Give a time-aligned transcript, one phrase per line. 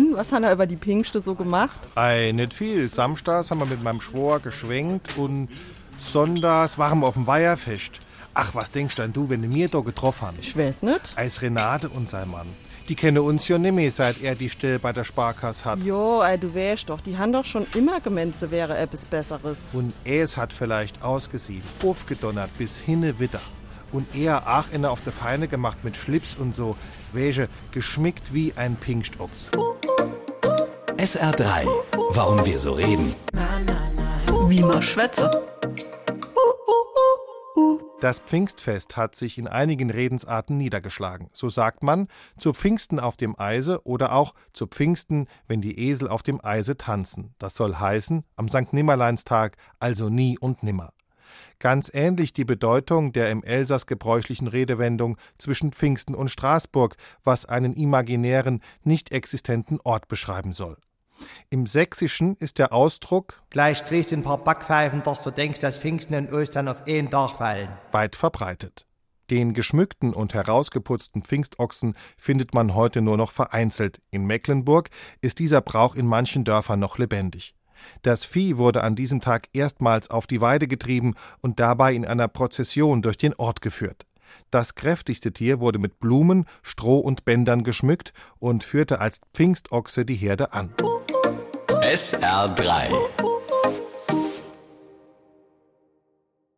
[0.00, 1.78] Und was hat er über die Pfingste so gemacht?
[1.94, 2.90] Ei, nicht viel.
[2.90, 5.48] Samstags haben wir mit meinem Schwor geschwenkt und
[5.98, 7.92] sonntags waren wir auf dem Weiherfest.
[8.32, 10.38] Ach, was denkst denn du, wenn du mir da getroffen hast?
[10.38, 11.12] Ich weiß nicht.
[11.16, 12.46] Als Renate und sein Mann.
[12.88, 15.80] Die kennen uns ja nicht mehr, seit er die Stelle bei der Sparkasse hat.
[15.80, 19.74] Jo, ey, du weißt doch, die haben doch schon immer gemeint, sie wäre etwas Besseres.
[19.74, 23.42] Und es hat vielleicht ausgesehen, aufgedonnert bis hinne Witter.
[23.92, 26.76] Und er auch inne auf der Feine gemacht mit Schlips und so,
[27.12, 29.50] welche geschmickt wie ein Pinkstochs.
[31.00, 31.66] SR3.
[32.10, 33.14] Warum wir so reden.
[34.48, 35.30] Wie man schwätze.
[38.02, 41.30] Das Pfingstfest hat sich in einigen Redensarten niedergeschlagen.
[41.32, 46.06] So sagt man zu Pfingsten auf dem Eise oder auch zu Pfingsten, wenn die Esel
[46.06, 47.34] auf dem Eise tanzen.
[47.38, 50.92] Das soll heißen am Sankt Nimmerleinstag, also nie und nimmer.
[51.60, 57.72] Ganz ähnlich die Bedeutung der im Elsass gebräuchlichen Redewendung zwischen Pfingsten und Straßburg, was einen
[57.72, 60.76] imaginären, nicht existenten Ort beschreiben soll.
[61.50, 65.78] Im Sächsischen ist der Ausdruck Gleich kriegst du ein paar Backpfeifen, dass du denkst, dass
[65.78, 67.68] Pfingsten und Ostern auf einen Tag fallen.
[67.92, 68.86] weit verbreitet.
[69.30, 74.00] Den geschmückten und herausgeputzten Pfingstochsen findet man heute nur noch vereinzelt.
[74.10, 74.90] In Mecklenburg
[75.20, 77.54] ist dieser Brauch in manchen Dörfern noch lebendig.
[78.02, 82.28] Das Vieh wurde an diesem Tag erstmals auf die Weide getrieben und dabei in einer
[82.28, 84.04] Prozession durch den Ort geführt.
[84.50, 90.16] Das kräftigste Tier wurde mit Blumen, Stroh und Bändern geschmückt und führte als Pfingstochse die
[90.16, 90.74] Herde an.
[91.82, 93.29] SR3.